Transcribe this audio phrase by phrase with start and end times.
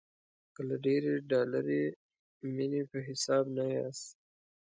[0.53, 1.83] که له ډېرې ډالري
[2.55, 4.07] مینې په حساب نه یاست.